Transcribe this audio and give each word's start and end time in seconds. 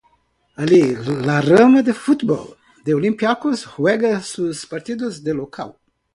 Allí 0.55 0.95
la 1.27 1.41
rama 1.41 1.83
de 1.83 1.93
fútbol 1.93 2.57
del 2.83 2.95
Olympiacos 2.95 3.67
juega 3.67 4.19
sus 4.23 4.65
partidos 4.65 5.23
de 5.23 5.35
local. 5.35 5.75